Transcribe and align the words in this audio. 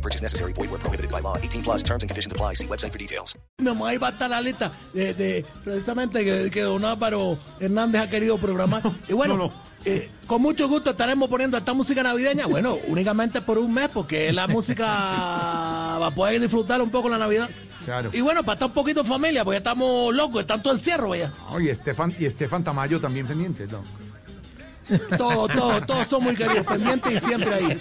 No 0.00 0.02
purchase 0.02 0.22
necessary. 0.22 0.54
Void 0.54 0.70
where 0.70 0.78
prohibited 0.80 1.10
by 1.10 1.20
law. 1.20 1.36
18 1.36 1.62
plus 1.62 1.82
terms 1.84 2.02
and 2.02 2.08
conditions 2.08 2.32
apply. 2.32 2.54
See 2.54 2.66
website 2.66 2.90
for 2.92 2.98
details. 2.98 3.36
Mi 3.58 3.66
mamá 3.66 3.92
iba 3.92 4.08
a 4.08 4.10
estar 4.12 4.30
la 4.30 4.40
lista 4.40 4.72
de, 4.94 5.12
de- 5.12 5.44
precisamente 5.62 6.24
que, 6.24 6.50
que 6.50 6.62
don 6.62 6.82
Álvaro 6.86 7.38
Hernández 7.60 8.00
ha 8.02 8.08
querido 8.08 8.38
programar. 8.38 8.82
Y 9.08 9.12
bueno, 9.12 9.36
No, 9.36 9.44
no. 9.48 9.52
eh, 9.84 10.08
con 10.26 10.40
mucho 10.40 10.68
gusto 10.68 10.90
estaremos 10.92 11.28
poniendo 11.28 11.58
esta 11.58 11.74
música 11.74 12.02
navideña. 12.02 12.46
Bueno, 12.46 12.78
únicamente 12.88 13.42
por 13.42 13.58
un 13.58 13.74
mes, 13.74 13.90
porque 13.92 14.32
la 14.32 14.46
música 14.46 14.86
va 14.86 16.06
a 16.06 16.10
poder 16.14 16.40
disfrutar 16.40 16.80
un 16.80 16.90
poco 16.90 17.08
la 17.10 17.18
Navidad. 17.18 17.50
Claro. 17.84 18.10
Y 18.12 18.20
bueno, 18.22 18.42
para 18.42 18.54
estar 18.54 18.68
un 18.68 18.74
poquito 18.74 19.04
familia, 19.04 19.44
porque 19.44 19.58
estamos 19.58 20.14
locos, 20.14 20.40
están 20.42 20.62
todo 20.62 20.72
encierro, 20.74 21.10
vaya. 21.10 21.32
No, 21.50 21.60
y 21.60 21.68
Estefan, 21.68 22.14
y 22.18 22.24
Estefan 22.26 22.62
Tamayo 22.64 23.00
también 23.00 23.26
pendiente, 23.26 23.66
¿no? 23.66 23.82
Todos, 25.16 25.48
todos, 25.54 25.86
todos 25.86 26.08
son 26.08 26.24
muy 26.24 26.36
queridos, 26.36 26.66
pendientes 26.66 27.12
y 27.12 27.20
siempre 27.20 27.54
ahí. 27.54 27.80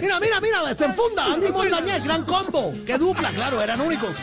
Mira, 0.00 0.20
mira, 0.20 0.40
mira, 0.40 0.74
se 0.74 0.84
enfunda 0.84 1.24
Andy 1.24 1.50
Montañez, 1.50 2.04
gran 2.04 2.24
combo. 2.24 2.74
Qué 2.86 2.98
dupla, 2.98 3.30
claro, 3.30 3.62
eran 3.62 3.80
únicos. 3.80 4.16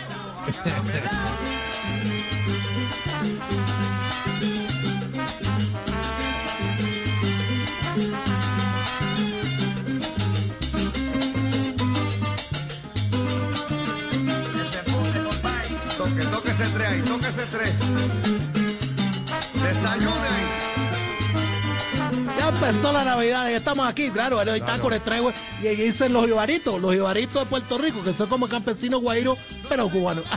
Toque, 15.98 16.24
toque 16.26 16.52
ese 16.52 16.66
tres 16.70 16.88
ahí, 16.88 17.02
toque 17.02 17.28
ese 17.28 17.46
tres. 17.48 17.87
Empezó 22.70 22.94
la 22.94 23.04
Navidad, 23.04 23.50
ya 23.50 23.58
estamos 23.58 23.88
aquí, 23.88 24.10
claro, 24.10 24.40
ahí 24.40 24.60
está 24.60 24.80
con 24.80 24.94
el 24.94 25.02
traigo. 25.02 25.32
Y 25.62 25.68
ahí 25.68 25.76
dicen 25.76 26.14
los 26.14 26.28
ibaritos, 26.28 26.80
los 26.82 26.94
ibaritos 26.94 27.42
de 27.44 27.46
Puerto 27.48 27.78
Rico, 27.78 28.04
que 28.04 28.14
son 28.14 28.28
como 28.28 28.48
campesinos 28.48 29.02
guairos, 29.02 29.38
pero 29.70 29.90
cubanos. 29.90 30.24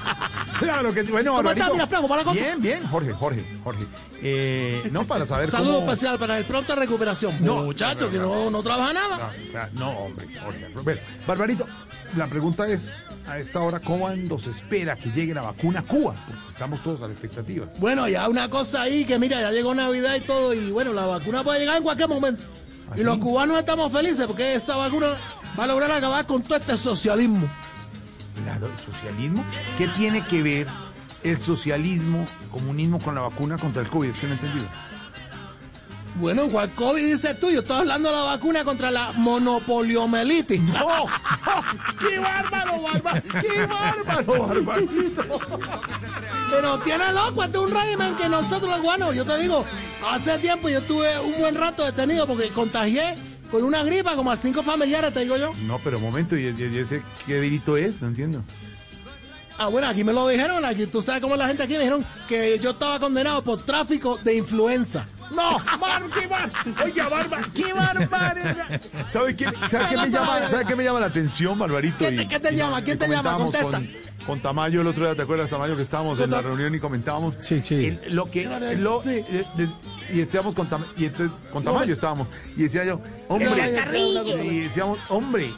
Claro 0.60 0.92
que 0.92 1.02
sí. 1.06 1.10
Bueno, 1.10 1.30
¿Cómo 1.30 1.42
Barbarito. 1.42 1.64
está? 1.64 1.72
Mira, 1.72 1.86
Franco, 1.86 2.06
¿para 2.08 2.20
la 2.20 2.24
cosa? 2.28 2.44
Bien, 2.44 2.60
bien, 2.60 2.86
Jorge, 2.86 3.12
Jorge, 3.14 3.46
Jorge. 3.64 3.86
Eh, 4.20 4.90
no, 4.92 5.04
para 5.04 5.24
saber 5.24 5.50
Saludo 5.50 5.76
cómo... 5.76 5.90
especial 5.90 6.18
para 6.18 6.36
el 6.36 6.44
pronta 6.44 6.74
recuperación. 6.74 7.38
No, 7.40 7.62
Muchacho, 7.62 8.04
no, 8.04 8.10
que 8.10 8.18
no, 8.18 8.24
no, 8.44 8.50
no 8.50 8.62
trabaja 8.62 8.92
nada. 8.92 9.32
No, 9.72 9.88
hombre, 9.90 10.28
Jorge. 10.38 10.66
Bueno, 10.84 11.00
Barbarito, 11.26 11.66
la 12.14 12.26
pregunta 12.26 12.68
es, 12.68 13.04
a 13.26 13.38
esta 13.38 13.60
hora, 13.60 13.78
¿cuándo 13.80 14.38
se 14.38 14.50
espera 14.50 14.96
que 14.96 15.10
llegue 15.10 15.34
la 15.34 15.42
vacuna 15.42 15.80
a 15.80 15.82
Cuba? 15.82 16.14
Porque 16.26 16.50
estamos 16.50 16.82
todos 16.82 17.02
a 17.02 17.06
la 17.06 17.12
expectativa. 17.12 17.66
Bueno, 17.78 18.08
ya 18.08 18.28
una 18.28 18.48
cosa 18.50 18.82
ahí 18.82 19.04
que 19.04 19.18
mira, 19.18 19.40
ya 19.40 19.50
llegó 19.52 19.74
Navidad 19.74 20.16
y 20.16 20.20
todo, 20.20 20.52
y 20.54 20.70
bueno, 20.72 20.92
la 20.92 21.06
vacuna 21.06 21.44
puede 21.44 21.60
llegar 21.60 21.76
en 21.76 21.82
cualquier 21.82 22.08
momento. 22.08 22.42
¿Ah, 22.90 22.94
Y 22.94 22.98
sí? 22.98 23.04
los 23.04 23.18
cubanos 23.18 23.58
estamos 23.58 23.92
felices 23.92 24.26
porque 24.26 24.54
esa 24.54 24.76
vacuna 24.76 25.08
va 25.58 25.64
a 25.64 25.66
lograr 25.66 25.92
acabar 25.92 26.26
con 26.26 26.42
todo 26.42 26.58
este 26.58 26.76
socialismo. 26.76 27.48
Claro, 28.42 28.66
el 28.66 28.92
socialismo. 28.92 29.44
¿Qué 29.78 29.86
tiene 29.88 30.24
que 30.24 30.42
ver 30.42 30.66
el 31.22 31.38
socialismo, 31.38 32.26
comunismo 32.50 32.98
con 32.98 33.14
la 33.14 33.20
vacuna 33.20 33.58
contra 33.58 33.82
el 33.82 33.88
COVID? 33.88 34.08
Es 34.10 34.16
que 34.16 34.26
no 34.26 34.32
he 34.32 34.36
entendido. 34.36 34.66
Bueno, 36.20 36.48
¿cuál 36.48 36.70
COVID 36.74 37.04
dices 37.12 37.40
tú? 37.40 37.50
Yo 37.50 37.60
estoy 37.60 37.78
hablando 37.78 38.10
de 38.10 38.14
la 38.16 38.22
vacuna 38.24 38.62
contra 38.62 38.90
la 38.90 39.12
monopoliomelitis. 39.12 40.60
¡Oh! 40.84 41.06
¡Qué 41.98 42.18
bárbaro, 42.18 42.82
bárbaro! 42.82 43.22
¡Qué 43.40 43.66
bárbaro, 43.66 44.46
barbarito! 44.46 45.22
Pero 46.50 46.78
tiene 46.80 47.12
loco, 47.12 47.42
este 47.42 47.56
es 47.58 47.64
un 47.64 47.70
régimen 47.70 48.14
que 48.16 48.28
nosotros 48.28 48.70
los 48.70 48.82
guanos, 48.82 49.14
yo 49.14 49.24
te 49.24 49.38
digo, 49.38 49.64
hace 50.10 50.36
tiempo 50.38 50.68
yo 50.68 50.78
estuve 50.80 51.18
un 51.20 51.38
buen 51.38 51.54
rato 51.54 51.84
detenido 51.84 52.26
porque 52.26 52.48
contagié 52.50 53.14
con 53.50 53.62
una 53.64 53.82
gripa 53.82 54.14
como 54.14 54.30
a 54.30 54.36
cinco 54.36 54.62
familiares, 54.62 55.14
te 55.14 55.20
digo 55.20 55.36
yo. 55.38 55.52
No, 55.62 55.78
pero 55.82 55.96
un 55.98 56.04
momento, 56.04 56.36
¿y, 56.36 56.46
y- 56.48 56.70
y 56.74 56.78
ese 56.78 57.02
qué 57.26 57.34
delito 57.34 57.76
es? 57.78 58.02
No 58.02 58.08
entiendo. 58.08 58.42
Ah, 59.58 59.68
bueno, 59.68 59.88
aquí 59.88 60.04
me 60.04 60.12
lo 60.12 60.26
dijeron, 60.28 60.64
aquí 60.64 60.86
tú 60.86 61.00
sabes 61.00 61.20
cómo 61.20 61.36
la 61.36 61.46
gente 61.48 61.62
aquí 61.62 61.72
me 61.74 61.80
dijeron 61.80 62.04
que 62.28 62.58
yo 62.58 62.70
estaba 62.70 62.98
condenado 63.00 63.42
por 63.42 63.64
tráfico 63.64 64.18
de 64.22 64.34
influenza. 64.34 65.06
¡No! 65.30 65.58
¡Bar, 65.78 66.02
qué 66.18 66.26
bar! 66.26 66.50
¡Oiga, 66.84 67.08
barba! 67.08 67.38
¡Qué 67.54 67.72
barbaridad! 67.72 68.80
¿Sabe 69.08 69.36
qué, 69.36 69.46
sabe 69.70 69.84
qué 69.90 69.96
me 69.96 70.10
llama, 70.10 70.48
sabe 70.48 70.64
qué 70.66 70.76
me 70.76 70.84
llama 70.84 71.00
la 71.00 71.06
atención, 71.06 71.58
Barbarito? 71.58 71.98
¿Qué 71.98 72.12
te- 72.12 72.22
Y- 72.22 72.28
qué 72.28 72.40
te 72.40 72.52
y- 72.52 72.56
llama? 72.56 72.82
¿Quién 72.82 72.98
te 72.98 73.08
llama? 73.08 73.36
Contesta. 73.36 73.70
Con, 73.78 73.88
con 74.26 74.40
Tamayo 74.40 74.80
el 74.80 74.86
otro 74.88 75.04
día, 75.06 75.14
¿te 75.14 75.22
acuerdas, 75.22 75.48
Tamayo, 75.50 75.76
que 75.76 75.82
estábamos 75.82 76.18
en 76.20 76.30
la 76.30 76.42
reunión 76.42 76.74
y 76.74 76.80
comentábamos? 76.80 77.34
Sí, 77.40 77.60
sí. 77.60 77.98
El- 78.04 78.14
lo 78.14 78.30
que, 78.30 78.44
lo, 78.76 79.02
sí. 79.02 79.24
eh, 79.28 79.44
de- 79.56 79.68
y 80.12 80.20
estábamos 80.20 80.54
con, 80.56 80.68
Tam- 80.68 80.84
y 80.96 81.04
entonces, 81.06 81.36
con 81.52 81.62
Tamayo 81.62 81.92
estábamos. 81.92 82.26
Y 82.56 82.62
decía 82.62 82.84
yo, 82.84 83.00
hombre, 83.28 83.50
y 84.44 84.60
decíamos, 84.60 84.98
hombre, 85.08 85.54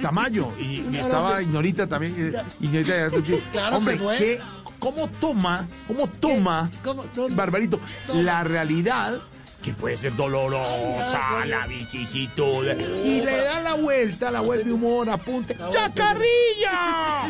Tamayo. 0.00 0.52
Y, 0.60 0.96
estaba. 0.96 1.42
Ignorita 1.42 1.86
también. 1.88 2.32
Ignorita, 2.60 3.08
Claro, 3.52 3.76
hombre, 3.78 3.98
se 3.98 4.02
fue. 4.02 4.16
¿qué- 4.18 4.40
¿cómo 4.78 5.08
toma, 5.20 5.66
cómo 5.86 6.08
toma, 6.08 6.70
¿Cómo? 6.84 7.04
No, 7.14 7.28
no. 7.28 7.34
Barbarito, 7.34 7.80
Toma. 8.06 8.22
la 8.22 8.44
realidad 8.44 9.20
que 9.62 9.72
puede 9.72 9.96
ser 9.96 10.14
dolorosa, 10.14 11.40
Ay, 11.40 11.48
la 11.48 11.66
vicisitud, 11.66 12.64
y 13.04 13.20
le 13.20 13.36
da 13.38 13.60
la 13.60 13.74
vuelta, 13.74 14.30
la 14.30 14.40
vuelta 14.40 14.64
de 14.66 14.72
humor, 14.72 15.10
apunte. 15.10 15.56
¡Chacarrilla! 15.72 17.24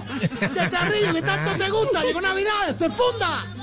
Chacharrillo, 0.55 1.15
que 1.15 1.23
tanto 1.23 1.53
te 1.53 1.71
gusta, 1.71 2.03
llegó 2.03 2.21
Navidad, 2.21 2.77
se 2.77 2.91
funda. 2.91 3.56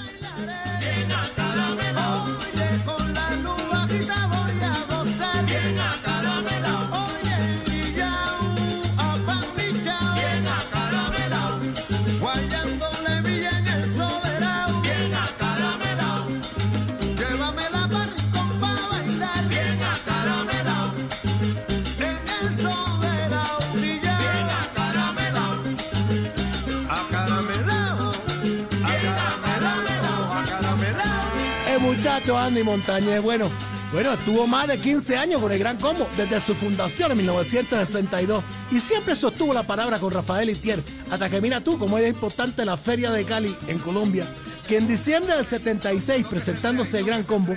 Muchacho 31.96 32.38
Andy 32.38 32.64
Montañez, 32.64 33.22
bueno, 33.22 33.52
bueno, 33.92 34.14
estuvo 34.14 34.48
más 34.48 34.68
de 34.68 34.80
15 34.80 35.16
años 35.16 35.40
con 35.40 35.52
el 35.52 35.59
Gran 35.59 35.78
Combo 35.78 36.08
desde 36.18 36.40
su 36.40 36.56
fundación 36.56 37.12
en 37.12 37.18
1962 37.18 38.44
y 38.72 38.80
siempre 38.80 39.16
sostuvo 39.16 39.54
la 39.54 39.64
palabra 39.64 40.00
con 40.00 40.12
Rafael 40.12 40.50
Itier, 40.50 40.84
hasta 41.12 41.30
que 41.30 41.40
mira 41.40 41.62
tú 41.62 41.78
cómo 41.78 42.00
es 42.00 42.08
importante 42.09 42.66
la 42.66 42.78
Feria 42.78 43.12
de 43.12 43.24
Cali 43.26 43.56
en 43.68 43.78
Colombia, 43.78 44.28
que 44.68 44.78
en 44.78 44.88
diciembre 44.88 45.36
del 45.36 45.46
76 45.46 46.26
presentándose 46.28 47.00
el 47.00 47.06
Gran 47.06 47.24
Combo, 47.24 47.54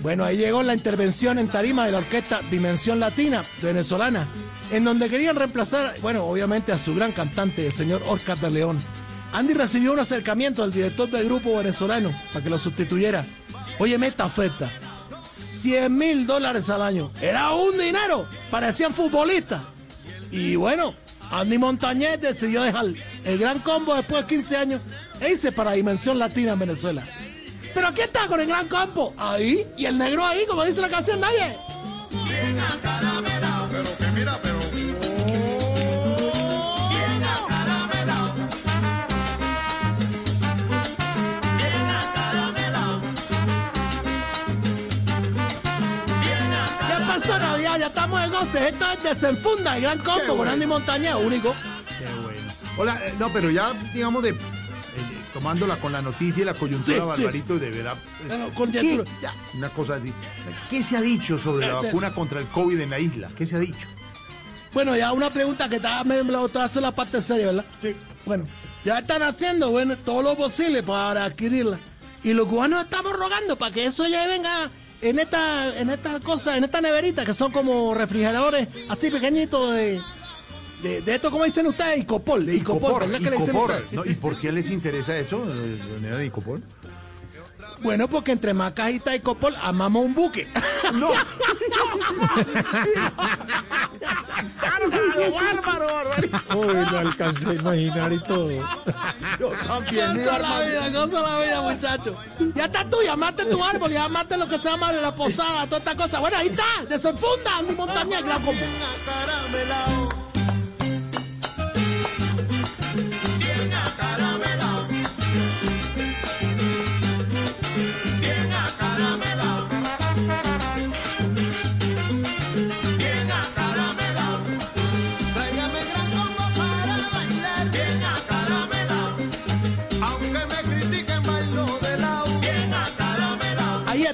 bueno, 0.00 0.24
ahí 0.24 0.36
llegó 0.36 0.62
la 0.62 0.74
intervención 0.74 1.38
en 1.38 1.48
tarima 1.48 1.86
de 1.86 1.92
la 1.92 1.98
orquesta 1.98 2.40
Dimensión 2.50 3.00
Latina 3.00 3.44
venezolana, 3.60 4.28
en 4.70 4.84
donde 4.84 5.10
querían 5.10 5.34
reemplazar, 5.34 5.96
bueno, 6.00 6.24
obviamente 6.24 6.70
a 6.72 6.78
su 6.78 6.94
gran 6.94 7.10
cantante, 7.10 7.66
el 7.66 7.72
señor 7.72 8.02
Oscar 8.06 8.38
de 8.38 8.50
León. 8.50 8.78
Andy 9.32 9.54
recibió 9.54 9.92
un 9.92 9.98
acercamiento 9.98 10.62
del 10.62 10.72
director 10.72 11.10
del 11.10 11.24
grupo 11.24 11.56
venezolano 11.56 12.10
para 12.32 12.44
que 12.44 12.50
lo 12.50 12.58
sustituyera. 12.58 13.26
Óyeme 13.78 14.08
esta 14.08 14.26
oferta. 14.26 14.70
100 15.30 15.96
mil 15.96 16.26
dólares 16.26 16.70
al 16.70 16.82
año. 16.82 17.10
Era 17.20 17.50
un 17.50 17.76
dinero. 17.76 18.28
Parecían 18.50 18.94
futbolistas. 18.94 19.62
Y 20.30 20.56
bueno, 20.56 20.94
Andy 21.30 21.58
Montañez 21.58 22.20
decidió 22.20 22.62
dejar 22.62 22.86
el 23.24 23.38
gran 23.38 23.60
combo 23.60 23.94
después 23.94 24.22
de 24.22 24.28
15 24.28 24.56
años 24.56 24.82
e 25.20 25.32
irse 25.32 25.52
para 25.52 25.72
Dimensión 25.72 26.18
Latina 26.18 26.52
en 26.52 26.58
Venezuela. 26.58 27.02
Pero 27.74 27.88
aquí 27.88 28.00
está 28.00 28.26
con 28.26 28.40
el 28.40 28.46
gran 28.46 28.68
combo. 28.68 29.14
Ahí. 29.18 29.66
Y 29.76 29.84
el 29.84 29.98
negro 29.98 30.24
ahí, 30.24 30.46
como 30.46 30.64
dice 30.64 30.80
la 30.80 30.88
canción 30.88 31.20
nadie. 31.20 31.58
Navidad, 47.24 47.78
ya 47.78 47.86
estamos 47.86 48.22
en 48.22 48.30
goce. 48.30 48.68
Esto 48.68 48.84
es 48.92 49.02
Desenfunda, 49.20 49.76
el 49.76 49.82
gran 49.82 49.98
combo 50.00 50.36
con 50.36 50.48
Andy 50.48 50.66
Montañez, 50.66 51.14
único. 51.14 51.54
Qué 51.98 52.04
bueno. 52.22 52.52
Hola, 52.76 53.00
eh, 53.06 53.14
no, 53.18 53.32
pero 53.32 53.50
ya, 53.50 53.72
digamos, 53.94 54.22
de, 54.22 54.30
eh, 54.30 54.36
tomándola 55.32 55.76
con 55.76 55.92
la 55.92 56.02
noticia 56.02 56.42
y 56.42 56.44
la 56.44 56.54
coyuntura, 56.54 56.96
Sí, 56.96 57.02
sí. 57.16 57.22
Barbarito, 57.22 57.58
de 57.58 57.70
verdad. 57.70 57.96
Bueno, 58.26 58.50
conjetura. 58.54 59.04
¿Qué? 59.04 59.10
Ya. 59.22 59.34
Una 59.54 59.68
cosa 59.70 59.94
así. 59.94 60.12
¿Qué 60.68 60.82
se 60.82 60.96
ha 60.96 61.00
dicho 61.00 61.38
sobre 61.38 61.66
la 61.66 61.74
Este- 61.76 61.86
vacuna 61.86 62.12
contra 62.12 62.40
el 62.40 62.48
COVID 62.48 62.80
en 62.80 62.90
la 62.90 62.98
isla? 62.98 63.28
¿Qué 63.36 63.46
se 63.46 63.56
ha 63.56 63.60
dicho? 63.60 63.86
Bueno, 64.74 64.94
ya 64.94 65.12
una 65.12 65.30
pregunta 65.30 65.68
que 65.70 65.76
estaba, 65.76 66.04
me 66.04 66.22
te 66.22 66.58
hace 66.58 66.80
la 66.82 66.92
parte 66.94 67.22
seria, 67.22 67.46
¿verdad? 67.46 67.64
Sí. 67.80 67.96
Bueno, 68.26 68.46
ya 68.84 68.98
están 68.98 69.22
haciendo 69.22 69.70
bueno, 69.70 69.96
todo 69.96 70.20
lo 70.22 70.36
posible 70.36 70.82
para 70.82 71.24
adquirirla. 71.24 71.78
Y 72.22 72.34
los 72.34 72.46
cubanos 72.46 72.84
estamos 72.84 73.12
rogando 73.14 73.56
para 73.56 73.72
que 73.72 73.86
eso 73.86 74.06
ya 74.06 74.26
venga 74.26 74.70
en 75.00 75.18
esta, 75.18 75.78
en 75.78 75.90
esta 75.90 76.20
cosa, 76.20 76.56
en 76.56 76.64
esta 76.64 76.80
neverita, 76.80 77.24
que 77.24 77.34
son 77.34 77.52
como 77.52 77.94
refrigeradores 77.94 78.68
así 78.88 79.10
pequeñitos 79.10 79.72
de, 79.74 80.00
de, 80.82 81.00
de 81.02 81.14
esto, 81.14 81.30
como 81.30 81.44
dicen 81.44 81.66
ustedes, 81.66 81.98
Icopol. 81.98 82.48
Icopol, 82.48 83.00
¿verdad 83.00 83.18
que 83.18 83.30
le 83.30 83.36
dicen 83.36 83.54
Icopor. 83.54 83.70
ustedes? 83.72 83.92
¿no? 83.92 84.04
¿Y 84.04 84.14
por 84.14 84.38
qué 84.38 84.52
les 84.52 84.70
interesa 84.70 85.16
eso, 85.16 85.44
eh, 85.48 85.78
doña 86.00 86.16
de 86.16 86.26
Icopor? 86.26 86.60
Bueno, 87.80 88.08
porque 88.08 88.32
entre 88.32 88.54
más 88.54 88.72
cajitas 88.72 89.12
de 89.12 89.18
Icopol, 89.18 89.54
amamos 89.62 90.04
un 90.04 90.14
buque. 90.14 90.48
No. 90.94 91.10
bárbaro, 94.60 95.32
bárbaro, 95.34 95.86
barbarito. 95.94 96.38
Uy, 96.56 96.74
no 96.74 96.98
alcancé 96.98 97.48
a 97.50 97.54
imaginar 97.54 98.12
y 98.12 98.18
todo. 98.20 98.50
Yo 99.40 99.48
también, 99.66 100.24
la 100.24 100.60
vida, 100.60 100.92
cosa 100.92 101.22
la 101.22 101.40
vida, 101.40 101.62
muchacho. 101.62 102.16
Ya 102.54 102.66
está 102.66 102.88
tú, 102.88 102.98
llamaste 103.02 103.46
tu 103.46 103.62
árbol, 103.62 103.90
llamaste 103.90 104.36
lo 104.36 104.46
que 104.46 104.58
se 104.58 104.68
llama 104.68 104.92
la 104.92 105.12
posada, 105.12 105.64
toda 105.66 105.78
esta 105.78 105.96
cosa. 105.96 106.20
Bueno, 106.20 106.36
ahí 106.36 106.48
está, 106.48 106.84
desenfunda, 106.88 107.58
Andy 107.58 107.74
Montañez, 107.74 108.24
gran 108.24 108.42
combo. 108.42 108.62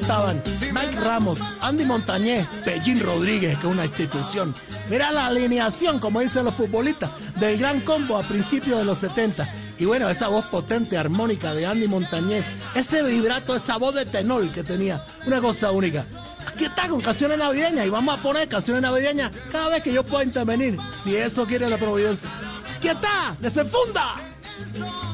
Estaban 0.00 0.42
Mike 0.72 1.00
Ramos, 1.00 1.38
Andy 1.60 1.84
Montañez, 1.84 2.46
Pellín 2.64 3.00
Rodríguez, 3.00 3.58
que 3.58 3.66
es 3.66 3.72
una 3.72 3.84
institución. 3.84 4.54
Mira 4.88 5.12
la 5.12 5.26
alineación, 5.26 5.98
como 5.98 6.20
dicen 6.20 6.44
los 6.44 6.54
futbolistas, 6.54 7.10
del 7.38 7.58
gran 7.58 7.80
combo 7.80 8.16
a 8.16 8.26
principios 8.26 8.78
de 8.78 8.84
los 8.84 8.98
70. 8.98 9.52
Y 9.78 9.84
bueno, 9.84 10.08
esa 10.08 10.28
voz 10.28 10.46
potente, 10.46 10.96
armónica 10.96 11.54
de 11.54 11.66
Andy 11.66 11.88
Montañez, 11.88 12.46
ese 12.74 13.02
vibrato, 13.02 13.54
esa 13.54 13.76
voz 13.76 13.94
de 13.94 14.06
tenor 14.06 14.48
que 14.48 14.62
tenía, 14.62 15.04
una 15.26 15.40
cosa 15.40 15.70
única. 15.70 16.06
Aquí 16.46 16.64
está 16.64 16.88
con 16.88 17.00
canciones 17.00 17.38
navideñas 17.38 17.86
y 17.86 17.90
vamos 17.90 18.18
a 18.18 18.22
poner 18.22 18.48
canciones 18.48 18.82
navideñas 18.82 19.30
cada 19.50 19.68
vez 19.68 19.82
que 19.82 19.92
yo 19.92 20.04
pueda 20.04 20.24
intervenir, 20.24 20.78
si 21.02 21.16
eso 21.16 21.46
quiere 21.46 21.68
la 21.68 21.78
providencia. 21.78 22.30
Aquí 22.76 22.88
está, 22.88 23.36
desenfunda. 23.40 24.14
Bien 24.72 25.12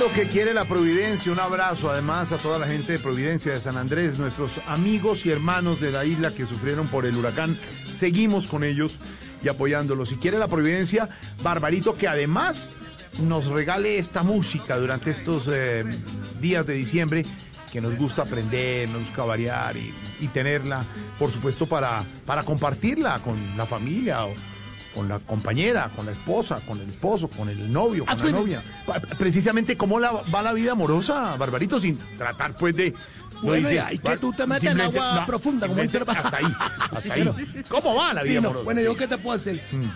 Claro 0.00 0.14
que 0.14 0.28
quiere 0.28 0.54
la 0.54 0.64
Providencia. 0.64 1.30
Un 1.30 1.40
abrazo 1.40 1.90
además 1.90 2.32
a 2.32 2.38
toda 2.38 2.58
la 2.58 2.66
gente 2.66 2.92
de 2.92 2.98
Providencia 2.98 3.52
de 3.52 3.60
San 3.60 3.76
Andrés, 3.76 4.18
nuestros 4.18 4.58
amigos 4.66 5.26
y 5.26 5.30
hermanos 5.30 5.78
de 5.78 5.90
la 5.90 6.06
isla 6.06 6.32
que 6.34 6.46
sufrieron 6.46 6.88
por 6.88 7.04
el 7.04 7.18
huracán. 7.18 7.58
Seguimos 7.90 8.46
con 8.46 8.64
ellos 8.64 8.96
y 9.44 9.48
apoyándolos. 9.48 10.08
Si 10.08 10.16
quiere 10.16 10.38
la 10.38 10.48
Providencia, 10.48 11.10
Barbarito, 11.42 11.98
que 11.98 12.08
además 12.08 12.72
nos 13.20 13.48
regale 13.48 13.98
esta 13.98 14.22
música 14.22 14.78
durante 14.78 15.10
estos 15.10 15.50
eh, 15.52 15.84
días 16.40 16.64
de 16.64 16.72
diciembre 16.72 17.26
que 17.70 17.82
nos 17.82 17.94
gusta 17.98 18.22
aprender, 18.22 18.88
nos 18.88 19.02
gusta 19.02 19.24
variar 19.24 19.76
y, 19.76 19.92
tenerla, 20.28 20.82
por 21.18 21.30
supuesto, 21.30 21.66
para, 21.66 22.04
para 22.24 22.42
compartirla 22.42 23.18
con 23.18 23.36
la 23.54 23.66
familia 23.66 24.24
o 24.24 24.32
con 24.94 25.08
la 25.08 25.18
compañera, 25.20 25.90
con 25.94 26.06
la 26.06 26.12
esposa, 26.12 26.60
con 26.66 26.80
el 26.80 26.88
esposo, 26.90 27.28
con 27.28 27.48
el 27.48 27.72
novio, 27.72 28.04
con 28.04 28.14
Así 28.18 28.26
la 28.32 28.38
novia. 28.38 28.62
Precisamente 29.18 29.76
cómo 29.76 29.98
la, 30.00 30.10
va 30.12 30.42
la 30.42 30.52
vida 30.52 30.72
amorosa, 30.72 31.36
Barbarito, 31.36 31.78
sin 31.80 31.96
tratar 32.18 32.56
pues 32.56 32.74
de... 32.74 32.90
no 32.90 33.40
Bueno, 33.42 33.68
dice, 33.68 33.84
y 33.92 33.98
que 33.98 34.16
tú 34.16 34.32
te 34.32 34.46
metes 34.46 34.70
en 34.70 34.80
agua 34.80 35.24
profunda, 35.26 35.68
como 35.68 35.80
dice 35.82 35.98
Hasta 36.06 36.36
ahí, 36.38 36.54
hasta 36.92 37.14
ahí. 37.14 37.32
¿Cómo 37.68 37.94
va 37.94 38.14
la 38.14 38.22
vida 38.22 38.34
Sí, 38.34 38.40
no, 38.40 38.48
amorosa? 38.48 38.64
Bueno, 38.64 38.80
yo 38.80 38.96
qué 38.96 39.06
te 39.06 39.18
puedo 39.18 39.38
decir. 39.38 39.62
Mm. 39.70 39.90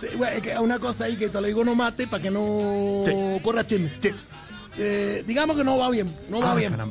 Sí, 0.00 0.08
que 0.42 0.58
una 0.58 0.78
cosa 0.78 1.04
ahí 1.06 1.16
que 1.16 1.28
te 1.30 1.40
lo 1.40 1.46
digo 1.46 1.64
no 1.64 1.74
mate 1.74 2.06
para 2.06 2.22
que 2.22 2.30
no 2.30 3.04
Sí. 3.06 3.40
corra 3.42 3.66
chisme. 3.66 3.90
Eh, 4.78 5.24
digamos 5.26 5.56
que 5.56 5.64
no 5.64 5.78
va 5.78 5.88
bien, 5.90 6.14
no 6.28 6.40
va 6.40 6.52
Ah, 6.52 6.54
bien. 6.54 6.76
Ah, 6.78 6.86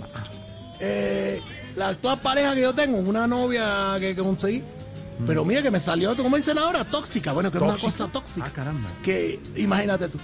Eh, 0.79 1.39
la 1.75 1.89
actual 1.89 2.19
pareja 2.19 2.53
que 2.55 2.61
yo 2.61 2.73
tengo, 2.73 2.97
una 2.97 3.27
novia 3.27 3.95
que, 3.99 4.15
que 4.15 4.21
conseguí, 4.21 4.63
pero 5.25 5.45
mira 5.45 5.61
que 5.61 5.71
me 5.71 5.79
salió, 5.79 6.15
como 6.15 6.35
dicen 6.35 6.57
ahora, 6.57 6.83
tóxica. 6.83 7.31
Bueno, 7.31 7.51
que 7.51 7.57
es 7.57 7.63
una 7.63 7.77
cosa 7.77 8.07
tóxica. 8.07 8.47
Ah, 8.47 8.51
caramba. 8.53 8.89
Que 9.03 9.39
imagínate 9.55 10.09
tú, 10.09 10.19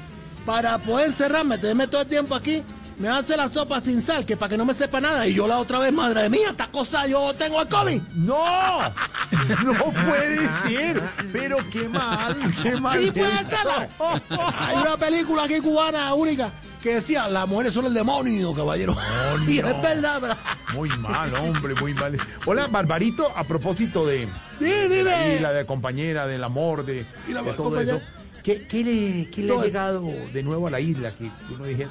para 0.45 0.77
poder 0.77 1.13
cerrarme, 1.13 1.55
meterme 1.55 1.87
todo 1.87 2.01
el 2.01 2.07
tiempo 2.07 2.35
aquí, 2.35 2.63
me 2.97 3.07
hace 3.07 3.35
la 3.35 3.49
sopa 3.49 3.81
sin 3.81 4.01
sal, 4.01 4.25
que 4.25 4.37
para 4.37 4.49
que 4.49 4.57
no 4.57 4.65
me 4.65 4.73
sepa 4.73 4.99
nada. 5.01 5.25
Y 5.27 5.33
yo 5.33 5.47
la 5.47 5.57
otra 5.57 5.79
vez, 5.79 5.91
madre 5.91 6.29
mía, 6.29 6.49
esta 6.51 6.67
cosa 6.67 7.07
yo 7.07 7.33
tengo 7.33 7.61
el 7.61 7.67
COVID. 7.67 8.01
¡No! 8.15 8.79
¡No 9.63 9.91
puede 9.91 10.49
ser! 10.63 11.01
Pero 11.31 11.57
qué 11.71 11.87
mal, 11.87 12.53
qué 12.61 12.75
mal. 12.79 12.99
Sí, 12.99 13.11
puede 13.11 13.45
serlo. 13.45 13.87
Hay 14.59 14.77
una 14.77 14.97
película 14.97 15.43
aquí 15.43 15.59
cubana 15.59 16.13
única 16.13 16.51
que 16.81 16.95
decía, 16.95 17.27
las 17.29 17.47
mujeres 17.47 17.73
son 17.73 17.85
el 17.85 17.93
demonio, 17.93 18.53
caballero. 18.53 18.95
y 19.47 19.59
es 19.59 19.81
verdad, 19.81 20.19
¿verdad? 20.21 20.37
Muy 20.73 20.89
mal, 20.97 21.33
hombre, 21.35 21.75
muy 21.75 21.93
mal. 21.93 22.17
Hola, 22.45 22.67
Barbarito, 22.67 23.31
a 23.35 23.43
propósito 23.43 24.05
de, 24.05 24.27
Sí, 24.59 24.65
la 24.89 24.95
dime. 24.95 25.35
isla, 25.35 25.51
de 25.53 25.65
compañera, 25.65 26.25
del 26.27 26.43
amor, 26.43 26.85
de, 26.85 27.05
Y 27.27 27.33
la 27.33 27.41
de 27.43 27.53
todo 27.53 27.65
compañera. 27.69 27.97
eso. 27.97 28.05
¿Qué, 28.43 28.65
qué 28.67 28.83
le, 28.83 29.29
qué 29.29 29.43
le 29.43 29.55
ha 29.57 29.61
llegado 29.63 30.03
de 30.33 30.41
nuevo 30.43 30.67
a 30.67 30.71
la 30.71 30.79
isla? 30.79 31.11
Que 31.15 31.29
uno 31.53 31.63
dije, 31.65 31.87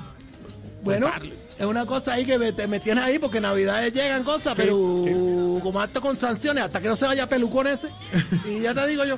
Bueno, 0.82 1.06
contarle. 1.06 1.36
es 1.56 1.66
una 1.66 1.86
cosa 1.86 2.14
ahí 2.14 2.24
que 2.24 2.38
me, 2.38 2.52
te, 2.52 2.66
me 2.66 2.80
tienes 2.80 3.04
ahí 3.04 3.20
porque 3.20 3.40
navidades 3.40 3.92
llegan 3.94 4.24
cosas, 4.24 4.54
pero 4.56 4.74
como 5.62 5.80
hasta 5.80 6.00
con 6.00 6.16
sanciones, 6.16 6.64
hasta 6.64 6.80
que 6.80 6.88
no 6.88 6.96
se 6.96 7.06
vaya 7.06 7.28
pelucón 7.28 7.68
ese. 7.68 7.90
y 8.44 8.60
ya 8.62 8.74
te 8.74 8.84
digo 8.88 9.04
yo, 9.04 9.16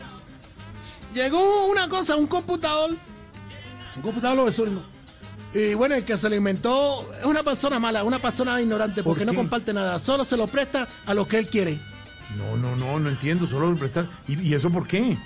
llegó 1.15 1.67
una 1.69 1.89
cosa, 1.89 2.17
un 2.17 2.27
computador, 2.27 2.91
un 3.97 4.03
computador 4.03 4.37
lo. 4.37 4.92
Y 5.55 5.75
bueno, 5.75 5.95
el 5.95 6.05
que 6.05 6.17
se 6.17 6.31
lo 6.31 6.35
inventó 6.35 7.13
es 7.19 7.27
una 7.27 7.43
persona 7.43 7.79
mala, 7.79 8.05
una 8.05 8.19
persona 8.19 8.61
ignorante, 8.61 9.03
¿Por 9.03 9.13
porque 9.13 9.27
no 9.27 9.35
comparte 9.35 9.73
nada, 9.73 9.99
solo 9.99 10.25
se 10.25 10.37
lo 10.37 10.47
presta 10.47 10.89
a 11.05 11.13
lo 11.15 11.29
que 11.29 11.39
él 11.39 11.49
quiere. 11.49 11.79
no, 12.39 12.57
no, 12.57 12.75
no, 12.75 12.99
no 12.99 13.09
entiendo, 13.11 13.47
solo 13.47 13.77
prestar. 13.77 14.09
¿Y, 14.27 14.41
y 14.41 14.55
eso 14.55 14.71
por 14.71 14.87
qué? 14.87 15.19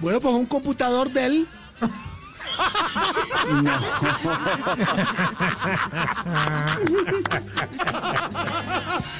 Bueno, 0.00 0.20
pues 0.20 0.34
un 0.34 0.46
computador 0.46 1.10
de 1.10 1.26
él. 1.26 1.48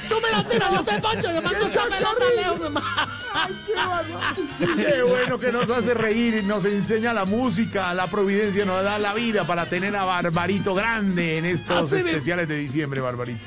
Tú 0.09 0.15
me 0.21 0.31
la 0.31 0.43
tiras, 0.47 0.73
yo 0.73 0.83
te 0.83 0.99
poncho, 0.99 1.31
yo 1.31 1.41
mando 1.41 1.65
esa 1.65 1.83
pelota 1.85 2.25
lejos, 2.35 2.59
mi 2.59 2.69
Qué 4.75 5.01
bueno 5.03 5.39
que 5.39 5.51
nos 5.51 5.69
hace 5.69 5.93
reír, 5.93 6.43
nos 6.43 6.65
enseña 6.65 7.13
la 7.13 7.25
música, 7.25 7.93
la 7.93 8.07
providencia 8.07 8.65
nos 8.65 8.83
da 8.83 8.97
la 8.99 9.13
vida 9.13 9.45
para 9.45 9.69
tener 9.69 9.95
a 9.95 10.03
Barbarito 10.03 10.73
grande 10.73 11.37
en 11.37 11.45
estos 11.45 11.91
Así 11.91 12.01
especiales 12.07 12.47
de 12.47 12.57
diciembre, 12.57 13.01
Barbarito. 13.01 13.45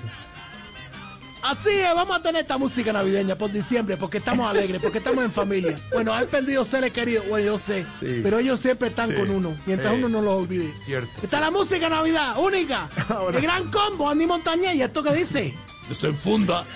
Así 1.43 1.71
es, 1.71 1.95
vamos 1.95 2.19
a 2.19 2.23
tener 2.23 2.43
esta 2.43 2.59
música 2.59 2.93
navideña 2.93 3.35
por 3.35 3.51
diciembre, 3.51 3.97
porque 3.97 4.19
estamos 4.19 4.47
alegres, 4.49 4.79
porque 4.79 4.99
estamos 4.99 5.25
en 5.25 5.33
familia. 5.33 5.81
Bueno, 5.91 6.13
han 6.13 6.27
perdido 6.27 6.67
seres 6.67 6.93
queridos, 6.93 7.27
bueno, 7.29 7.47
yo 7.47 7.59
sé, 7.59 7.87
Sí. 7.99 8.21
pero 8.23 8.39
ellos 8.39 8.61
siempre 8.61 8.89
están 8.89 9.09
Sí. 9.09 9.17
con 9.17 9.31
uno, 9.31 9.57
mientras 9.65 9.95
uno 9.95 10.07
no 10.11 10.21
los 10.21 10.35
olvide. 10.35 10.71
Cierto. 10.85 11.09
Está 11.23 11.41
la 11.41 11.51
música 11.51 11.89
Navidad, 11.89 12.35
única, 12.39 12.91
Ahora- 13.09 13.39
el 13.39 13.43
gran 13.43 13.71
combo, 13.71 14.11
Andy 14.11 14.27
Montañez, 14.27 14.75
y 14.75 14.83
esto 14.83 15.03
que 15.03 15.15
dice, 15.15 15.55
desenfunda. 15.89 16.67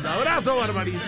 Un 0.00 0.04
abrazo, 0.04 0.56
Barbarito. 0.56 0.98